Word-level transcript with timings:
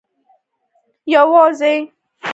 یوازي 1.13 1.75